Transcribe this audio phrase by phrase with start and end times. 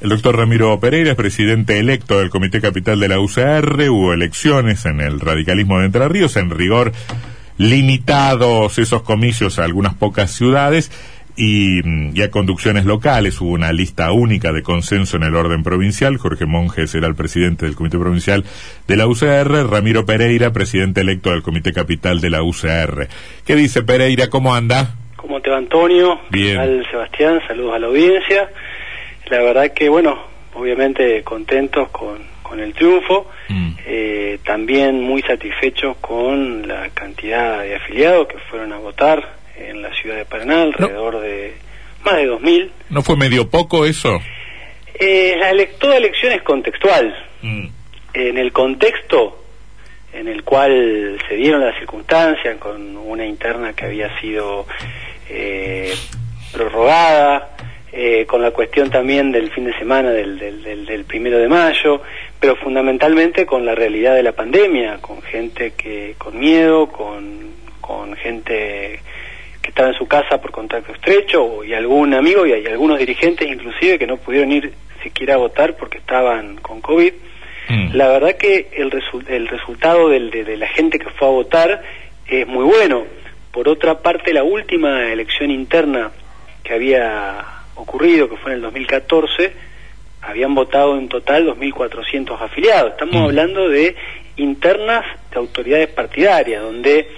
[0.00, 3.88] El doctor Ramiro Pereira es presidente electo del Comité Capital de la UCR.
[3.88, 6.92] Hubo elecciones en el radicalismo de Entre Ríos, en rigor
[7.56, 10.92] limitados esos comicios a algunas pocas ciudades
[11.34, 13.40] y, mm, y, a conducciones locales.
[13.40, 16.18] Hubo una lista única de consenso en el orden provincial.
[16.18, 18.44] Jorge Monjes era el presidente del Comité Provincial
[18.86, 19.66] de la UCR.
[19.66, 23.08] Ramiro Pereira, presidente electo del Comité Capital de la UCR.
[23.46, 24.28] ¿Qué dice Pereira?
[24.28, 24.94] ¿Cómo anda?
[25.16, 26.20] ¿Cómo te va, Antonio?
[26.30, 26.84] Bien.
[26.90, 28.50] Sebastián, saludos a la audiencia.
[29.26, 30.18] La verdad que, bueno,
[30.54, 33.70] obviamente contentos con, con el triunfo, mm.
[33.86, 39.92] eh, también muy satisfechos con la cantidad de afiliados que fueron a votar en la
[39.94, 41.54] ciudad de Paraná, alrededor de
[42.04, 42.70] más de 2.000.
[42.90, 44.20] ¿No fue medio poco eso?
[44.94, 47.14] Eh, la ele toda elección es contextual.
[47.42, 47.66] Mm.
[48.14, 49.42] En el contexto
[50.12, 54.66] en el cual se dieron las circunstancias, con una interna que había sido
[55.28, 55.94] eh,
[56.52, 57.55] prorrogada,
[57.92, 62.02] eh, con la cuestión también del fin de semana del, del, primero de mayo,
[62.38, 68.14] pero fundamentalmente con la realidad de la pandemia, con gente que con miedo, con, con
[68.16, 69.00] gente
[69.62, 73.48] que estaba en su casa por contacto estrecho y algún amigo y hay algunos dirigentes
[73.48, 74.72] inclusive que no pudieron ir
[75.02, 77.12] siquiera a votar porque estaban con COVID.
[77.68, 77.94] Mm.
[77.94, 78.92] La verdad que el,
[79.28, 81.82] el resultado del, de, de la gente que fue a votar
[82.26, 83.04] es muy bueno.
[83.52, 86.10] Por otra parte, la última elección interna
[86.62, 89.52] que había ocurrido, que fue en el 2014,
[90.22, 92.92] habían votado en total 2.400 afiliados.
[92.92, 93.24] Estamos mm.
[93.24, 93.94] hablando de
[94.36, 97.08] internas de autoridades partidarias, donde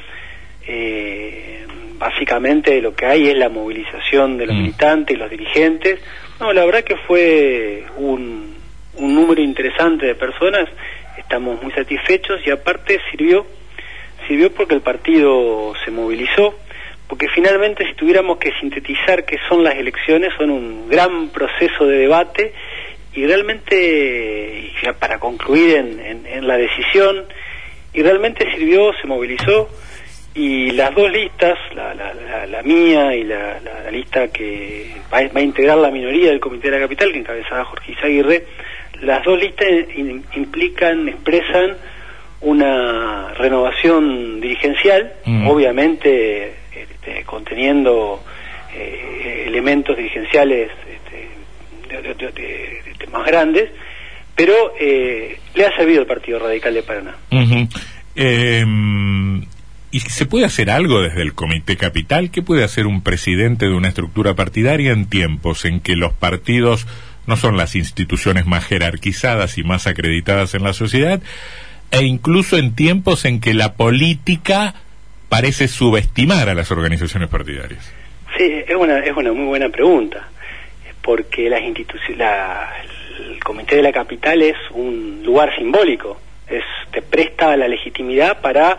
[0.67, 1.67] eh,
[1.98, 4.59] básicamente lo que hay es la movilización de los mm.
[4.59, 6.01] militantes y los dirigentes.
[6.39, 8.55] No, la verdad que fue un,
[8.95, 10.69] un número interesante de personas,
[11.17, 13.47] estamos muy satisfechos y aparte sirvió,
[14.27, 16.55] sirvió porque el partido se movilizó,
[17.09, 21.98] porque finalmente si tuviéramos que sintetizar qué son las elecciones, son un gran proceso de
[21.98, 22.53] debate
[23.14, 27.25] y realmente, ya para concluir en, en, la decisión,
[27.92, 29.69] y realmente sirvió, se movilizó,
[30.34, 33.58] y las dos listas, la, la, la, mía y la,
[33.90, 37.92] lista que va, a integrar la minoría del Comité de la Capital, que encabezaba Jorge
[37.92, 38.45] Izaguirre,
[39.01, 39.69] las dos listas
[40.36, 41.77] implican, expresan
[42.40, 45.13] una renovación dirigencial,
[45.46, 48.22] obviamente este, conteniendo
[48.74, 51.28] eh, elementos dirigenciales este,
[53.11, 53.70] más grandes,
[54.34, 57.16] pero eh, le ha servido al Partido Radical de Paraná.
[58.14, 59.44] Em,
[59.90, 62.30] ¿Y se puede hacer algo desde el Comité Capital?
[62.30, 66.86] ¿Qué puede hacer un presidente de una estructura partidaria en tiempos en que los partidos
[67.28, 71.20] no son las instituciones más jerarquizadas y más acreditadas en la sociedad,
[71.90, 74.74] e incluso en tiempos en que la política
[75.28, 77.92] parece subestimar a las organizaciones partidarias?
[78.36, 80.28] Sí, es una, es una muy buena pregunta,
[81.02, 82.27] porque las instituciones,
[83.18, 88.78] el Comité de la Capital es un lugar simbólico, es, te presta la legitimidad para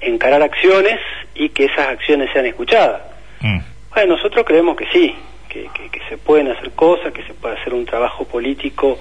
[0.00, 0.98] encarar acciones
[1.34, 3.02] y que esas acciones sean escuchadas.
[3.40, 3.60] Mm.
[3.94, 5.14] Bueno, nosotros creemos que sí,
[5.48, 8.98] que, que, se pueden hacer cosas, que se puede hacer un trabajo político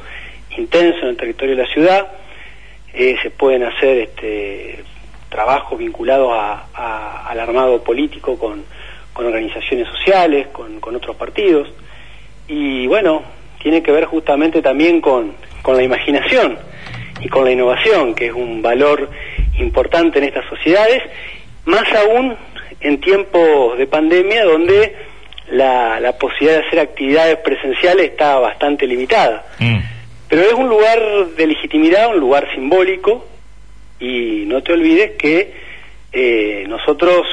[0.57, 2.07] intenso en el territorio de la ciudad,
[2.93, 4.83] eh, se pueden hacer este,
[5.31, 8.63] trabajos vinculados a, al armado político con,
[9.13, 11.69] con organizaciones sociales, con, con, otros partidos.
[12.47, 13.23] Y bueno,
[13.63, 16.59] tiene que ver justamente también con, con la imaginación
[17.21, 19.09] y con la innovación, que es un valor
[19.57, 21.01] importante en estas sociedades,
[21.65, 22.35] más aún
[22.81, 24.95] en tiempos de pandemia donde
[25.49, 29.45] la, la posibilidad de hacer actividades presenciales está bastante limitada.
[29.59, 29.79] Mm.
[30.27, 30.99] Pero es un lugar
[31.37, 33.25] de legitimidad, un lugar simbólico,
[34.01, 35.53] y no te olvides que
[36.11, 37.25] eh, nosotros,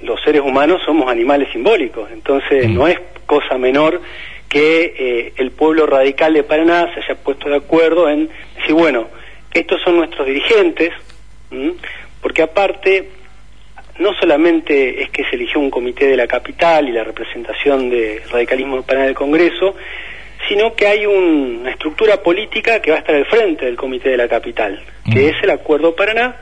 [0.00, 2.74] los seres humanos, somos animales simbólicos, entonces mm.
[2.74, 4.00] no es cosa menor
[4.48, 9.08] que eh, el pueblo radical de Paraná se haya puesto de acuerdo en decir, bueno,
[9.52, 10.90] estos son nuestros dirigentes,
[12.20, 13.08] porque aparte,
[13.98, 18.22] no solamente es que se eligió un comité de la capital y la representación de
[18.30, 19.74] radicalismo de Paraná del Congreso,
[20.50, 24.16] sino que hay una estructura política que va a estar al frente del Comité de
[24.16, 24.82] la Capital,
[25.12, 26.34] que es el Acuerdo Paraná,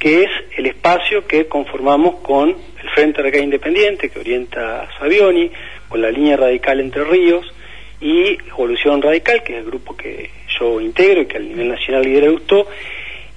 [0.00, 5.48] que es el espacio que conformamos con el Frente Radical Independiente, que orienta a Savioni,
[5.88, 7.54] con la línea radical Entre Ríos,
[8.00, 12.02] y Evolución Radical, que es el grupo que yo integro y que a nivel nacional
[12.02, 12.66] lidera gustó,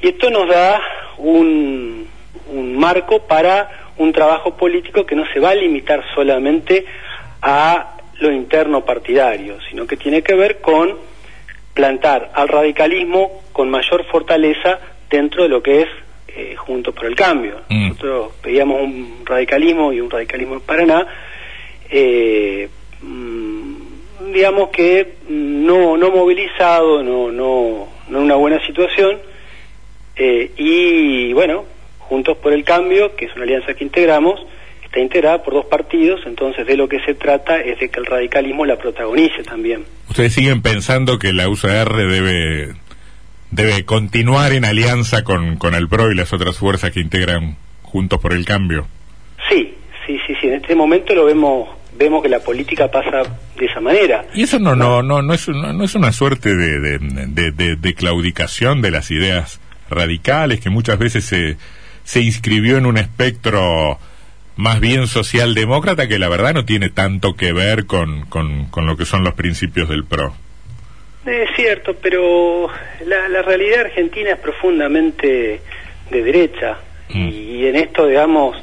[0.01, 0.81] y esto nos da
[1.19, 2.07] un,
[2.47, 6.83] un marco para un trabajo político que no se va a limitar solamente
[7.43, 10.97] a lo interno partidario, sino que tiene que ver con
[11.73, 14.79] plantar al radicalismo con mayor fortaleza
[15.09, 15.87] dentro de lo que es
[16.27, 17.61] eh, Juntos por el Cambio.
[17.69, 17.89] Mm.
[17.89, 21.07] Nosotros pedíamos un radicalismo y un radicalismo en Paraná,
[21.89, 22.69] eh,
[23.01, 29.19] mm, digamos que no, no movilizado, no, no, no en una buena situación,
[30.15, 31.65] eh, y bueno,
[31.99, 34.39] Juntos por el Cambio, que es una alianza que integramos,
[34.95, 38.05] está integrada por dos partidos, entonces de lo que se trata es de que el
[38.05, 39.83] radicalismo la protagonice también.
[40.09, 42.75] ¿Ustedes siguen pensando que la UCR debe,
[43.51, 48.21] debe continuar en alianza con, con el PRO y las otras fuerzas que integran Juntos
[48.21, 48.87] por el Cambio?
[49.49, 49.73] Sí,
[50.07, 53.23] sí, sí, sí, en este momento lo vemos vemos que la política pasa
[53.57, 54.25] de esa manera.
[54.33, 58.81] Y eso no no no no es no, es una suerte de, de, de claudicación
[58.81, 59.59] de las ideas
[59.89, 61.57] radicales que muchas veces se
[62.03, 63.97] se inscribió en un espectro
[64.57, 69.05] más bien socialdemócrata que la verdad no tiene tanto que ver con, con, lo que
[69.05, 70.33] son los principios del PRO.
[71.25, 72.69] Es cierto, pero
[73.05, 75.61] la, la realidad argentina es profundamente
[76.11, 76.77] de derecha
[77.09, 77.27] mm.
[77.27, 78.55] y, en esto, digamos,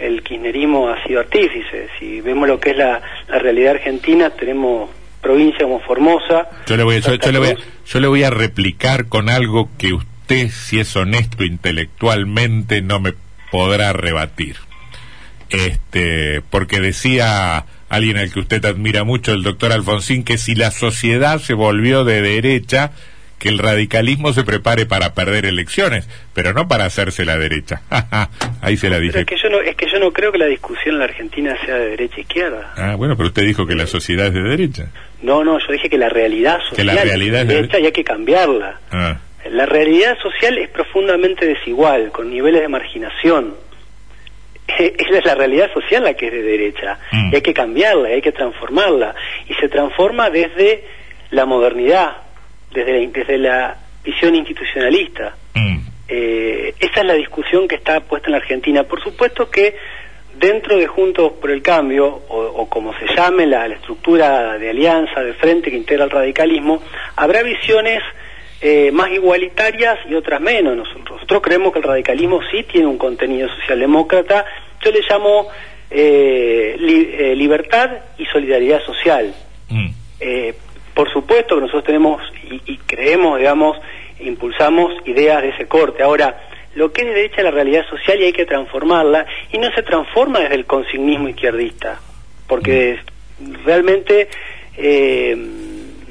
[0.00, 1.88] el kirchnerismo ha sido artífice.
[1.98, 4.90] Si vemos lo que es la, la realidad argentina, tenemos
[5.22, 6.48] provincia como Formosa.
[6.66, 10.94] Yo le, voy, a, yo le voy a replicar con algo que usted, si es
[10.96, 13.14] honesto intelectualmente, no me
[13.50, 14.56] podrá rebatir
[15.50, 20.70] este, porque decía alguien al que usted admira mucho, el doctor Alfonsín, que si la
[20.70, 22.92] sociedad se volvió de derecha,
[23.38, 27.82] que el radicalismo se prepare para perder elecciones, pero no para hacerse la derecha.
[28.60, 29.20] Ahí se la dije.
[29.20, 31.56] es, que yo no, es que yo no creo que la discusión en la Argentina
[31.64, 32.72] sea de derecha e izquierda.
[32.76, 34.90] Ah, bueno, pero usted dijo que la sociedad es de derecha.
[35.22, 37.92] No, no, yo dije que la realidad social la realidad es de derecha y hay
[37.92, 38.80] que cambiarla.
[38.90, 39.18] Ah.
[39.50, 43.54] La realidad social es profundamente desigual, con niveles de marginación
[44.68, 46.98] esa es la realidad social la que es de derecha.
[47.10, 47.32] Mm.
[47.32, 49.14] Y hay que cambiarla, hay que transformarla.
[49.48, 50.84] Y se transforma desde
[51.30, 52.18] la modernidad,
[52.72, 55.34] desde la, desde la visión institucionalista.
[55.54, 55.78] Mm.
[56.08, 58.84] Eh, esa es la discusión que está puesta en la Argentina.
[58.84, 59.76] Por supuesto que
[60.38, 65.22] dentro de Juntos por el Cambio, o, como se llame la, la, estructura de alianza,
[65.22, 66.82] de frente que integra el radicalismo,
[67.16, 68.00] habrá visiones
[68.60, 70.76] eh, más igualitarias y otras menos.
[70.76, 74.44] Nosotros, creemos que el radicalismo sí tiene un contenido socialdemócrata,
[74.84, 75.46] yo le llamo
[75.90, 79.34] eh, eh, libertad y solidaridad social.
[79.70, 79.90] Mm.
[80.94, 82.22] por supuesto que nosotros tenemos
[82.64, 83.76] y, creemos, digamos,
[84.18, 86.02] impulsamos ideas de ese corte.
[86.02, 86.40] Ahora,
[86.74, 89.82] lo que es de derecha la realidad social y hay que transformarla, y no se
[89.82, 92.00] transforma desde el consignismo izquierdista,
[92.48, 92.98] porque
[93.38, 93.64] mm.
[93.64, 94.28] realmente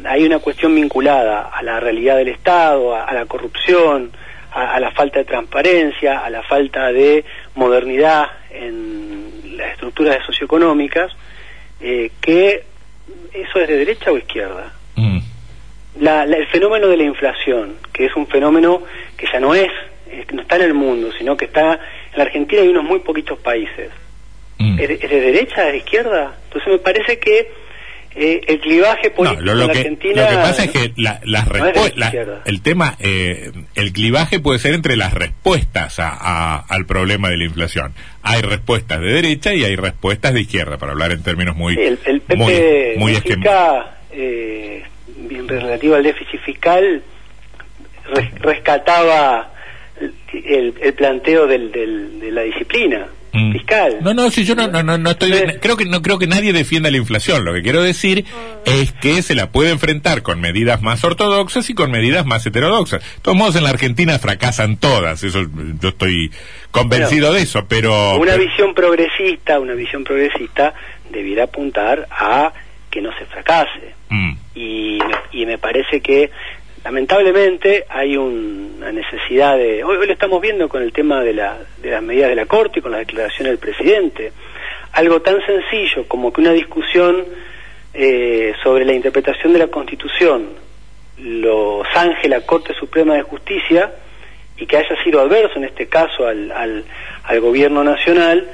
[0.07, 4.12] hay una cuestión vinculada a la realidad del Estado, a, la corrupción,
[4.51, 7.25] a, la falta de transparencia, a la falta de
[7.56, 11.12] modernidad en las estructuras socioeconómicas,
[11.81, 12.63] eh, que
[13.33, 14.74] eso es de derecha o izquierda.
[14.95, 15.19] Mm.
[16.00, 18.83] el fenómeno de la inflación, que es un fenómeno
[19.15, 19.69] que ya no es,
[20.31, 23.38] no está en el mundo, sino que está en la Argentina y unos muy poquitos
[23.39, 23.92] países.
[24.57, 24.80] Mm.
[24.80, 26.36] ¿Es, de, derecha, es de izquierda?
[26.45, 27.51] Entonces me parece que
[28.15, 30.24] eh, el clivaje político no, lo, que, Argentina.
[30.24, 32.13] Lo que pasa es que la, las respuestas.
[32.45, 37.45] el tema, eh, el clivaje puede ser entre las respuestas a, al problema de la
[37.45, 37.94] inflación.
[38.24, 41.75] Hay respuestas de derecha y hay respuestas de izquierda, para hablar en términos muy.
[41.75, 42.54] el, el PP muy,
[42.98, 43.13] muy
[44.12, 44.83] eh,
[45.48, 47.03] relativo al déficit fiscal,
[48.42, 49.51] rescataba
[50.33, 53.07] el, el planteo del, del, de la disciplina
[53.38, 53.51] Mm.
[53.51, 53.98] fiscal.
[54.01, 55.31] No, no, si yo no, no, no, estoy,
[55.62, 57.45] creo que no creo que nadie defienda la inflación.
[57.45, 58.25] Lo que quiero decir
[58.66, 63.01] es que se la puede enfrentar con medidas más ortodoxas y con medidas más heterodoxas.
[63.01, 65.24] De todos modos, en la Argentina fracasan todas.
[65.24, 65.46] Eso,
[65.79, 66.32] yo estoy
[66.72, 70.74] convencido de eso, pero una visión progresista, una visión progresista
[71.12, 72.51] debiera apuntar a
[72.89, 73.96] que no se fracase.
[74.10, 74.34] Mm.
[74.56, 75.00] Y,
[75.32, 76.32] y me parece que
[76.84, 78.17] lamentablemente hay
[78.77, 82.29] una necesidad de hoy, lo estamos viendo con el tema de, la, de las medidas
[82.29, 84.31] de la corte y con la declaración del presidente
[84.93, 87.25] algo tan sencillo como que una discusión
[87.93, 90.50] eh, sobre la interpretación de la constitución
[91.17, 93.91] lo zanje la corte suprema de justicia
[94.57, 96.86] y que haya sido adverso en este caso al, al,
[97.24, 98.48] al gobierno nacional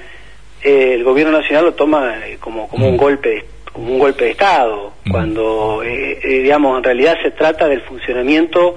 [0.64, 2.98] eh, el gobierno nacional lo toma eh, como, como un mm.
[2.98, 5.12] golpe de como un golpe de Estado, mm.
[5.12, 8.76] cuando, eh, eh, digamos, en realidad se trata del funcionamiento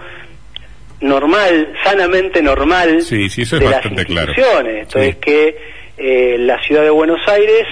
[1.00, 4.82] normal, sanamente normal sí, sí, eso es de las instituciones.
[4.82, 5.56] Entonces, que
[5.98, 7.66] eh, la ciudad de Buenos Aires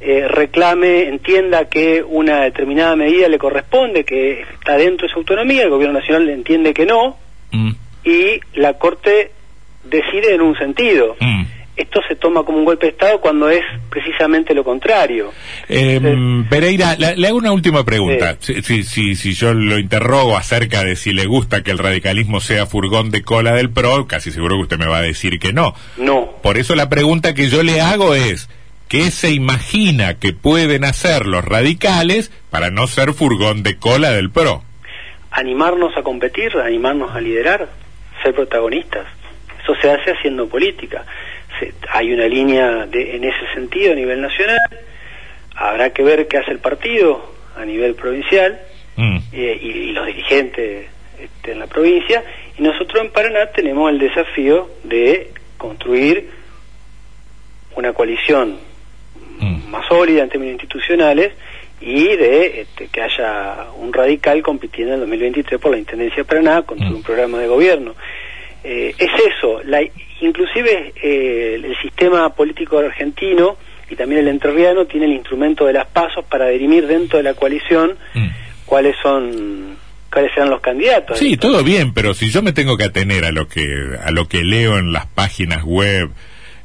[0.00, 5.68] reclame, entienda que una determinada medida le corresponde, que está dentro de su autonomía, el
[5.68, 7.18] gobierno nacional entiende que no,
[7.50, 7.72] mm.
[8.04, 9.32] y la Corte
[9.84, 11.16] decide en un sentido.
[11.20, 15.32] Mm esto se toma como un golpe de Estado cuando es precisamente lo contrario.
[15.68, 16.00] Eh,
[16.48, 18.36] Pereira, le, hago una última pregunta.
[18.40, 22.66] Si, si, si, yo lo interrogo acerca de si le gusta que el radicalismo sea
[22.66, 25.74] furgón de cola del PRO, casi seguro que usted me va a decir que no.
[25.96, 26.30] No.
[26.42, 28.50] Por eso la pregunta que yo le hago es,
[28.88, 34.30] qué se imagina que pueden hacer los radicales para no ser furgón de cola del
[34.30, 34.62] PRO.
[35.30, 37.68] Animarnos a competir, animarnos a liderar,
[38.22, 39.06] ser protagonistas.
[39.62, 41.04] Eso se hace haciendo política.
[41.90, 44.58] Hay una línea de, en ese sentido a nivel nacional.
[45.54, 48.60] Habrá que ver qué hace el partido a nivel provincial
[48.96, 49.16] mm.
[49.32, 50.86] eh, y, los dirigentes
[51.18, 52.22] este, en la provincia.
[52.58, 56.30] Y nosotros en Paraná tenemos el desafío de construir
[57.76, 58.58] una coalición
[59.38, 59.70] mm.
[59.70, 61.32] más sólida en términos institucionales
[61.80, 66.24] y de este, que haya un radical compitiendo en el 2023 por la Intendencia de
[66.24, 66.94] Paraná con mm.
[66.94, 67.94] un programa de gobierno.
[68.62, 69.80] Eh, es eso, la,
[70.20, 73.56] inclusive eh, el sistema político argentino
[73.90, 77.34] y también el entrerriano tiene el instrumento de las pasos para dirimir dentro de la
[77.34, 78.28] coalición mm.
[78.66, 79.76] cuáles son
[80.12, 81.18] cuáles serán los candidatos.
[81.18, 83.66] Sí, todo bien, pero si yo me tengo que atener a lo que
[84.02, 86.10] a lo que leo en las páginas web,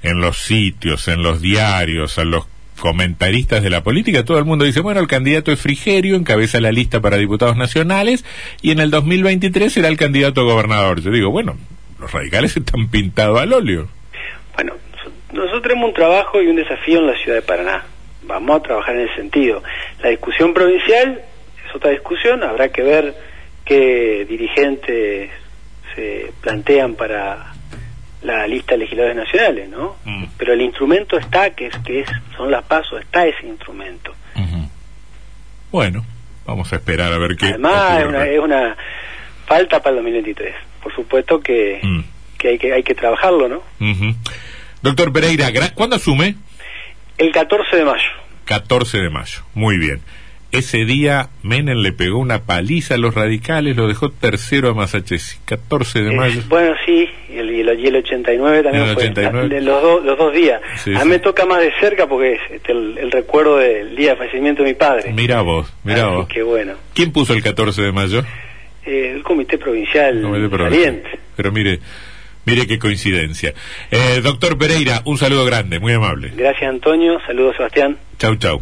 [0.01, 2.47] en los sitios, en los diarios, a los
[2.79, 6.71] comentaristas de la política, todo el mundo dice, bueno, el candidato es Frigerio, encabeza la
[6.71, 8.25] lista para diputados nacionales
[8.61, 11.01] y en el 2023 será el candidato a gobernador.
[11.01, 11.57] Yo digo, bueno,
[11.99, 13.87] los radicales están pintados al óleo.
[14.55, 14.73] Bueno,
[15.31, 17.85] nosotros tenemos un trabajo y un desafío en la ciudad de Paraná.
[18.23, 19.63] Vamos a trabajar en ese sentido.
[20.01, 21.21] La discusión provincial
[21.67, 23.15] es otra discusión, habrá que ver
[23.63, 25.29] qué dirigentes
[25.95, 27.53] se plantean para
[28.21, 29.97] la lista de legisladores nacionales, ¿no?
[30.03, 30.25] Mm.
[30.37, 34.13] Pero el instrumento está, que es que es, son las pasos, está ese instrumento.
[35.71, 36.05] Bueno,
[36.45, 37.47] vamos a esperar a ver qué.
[37.47, 38.77] Además, es una, es una
[39.45, 40.55] falta para el 2023
[40.85, 41.99] por supuesto que, mm.
[42.37, 43.63] que, hay que hay que trabajarlo, ¿no?
[44.83, 46.35] Doctor Pereira, ¿cuándo asume?
[47.17, 48.09] El 14 de mayo.
[48.45, 50.01] 14 de mayo, muy bien.
[50.51, 55.41] Ese día Menem le pegó una paliza a los radicales, lo dejó tercero a Massachusetts,
[55.45, 56.41] 14 de mayo.
[56.49, 60.61] bueno, sí, y el, y el, 89 también fue, los, los dos días.
[60.95, 64.17] a mí me toca más de cerca porque es este, el, recuerdo del día de
[64.17, 65.11] fallecimiento de mi padre.
[65.13, 66.27] Mira vos, mira vos.
[66.27, 66.73] Qué bueno.
[66.93, 68.23] ¿Quién puso el 14 de mayo?
[68.85, 71.01] El Comité Provincial comité
[71.35, 71.79] Pero mire,
[72.45, 73.53] mire qué coincidencia.
[73.91, 76.31] Eh, doctor Pereira, un saludo grande, muy amable.
[76.35, 77.97] Gracias Antonio, saludos Sebastián.
[78.17, 78.61] Chau, chau.